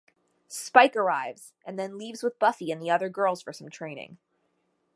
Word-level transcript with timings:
Spike 0.47 0.95
arrives 0.95 1.53
and 1.63 1.77
then 1.77 1.99
leaves 1.99 2.23
with 2.23 2.39
Buffy 2.39 2.71
and 2.71 2.81
the 2.81 2.89
other 2.89 3.07
girls 3.07 3.43
for 3.43 3.53
some 3.53 3.69
training. 3.69 4.17